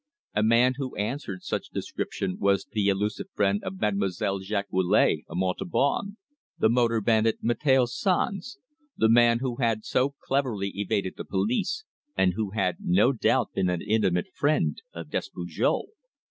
[0.33, 6.17] A man who answered such description was the elusive friend of Mademoiselle Jacquelot, of Montauban,
[6.57, 8.57] the motor bandit Mateo Sanz
[8.97, 11.83] the man who had so cleverly evaded the police,
[12.17, 15.89] and who had no doubt been an intimate friend of Despujol!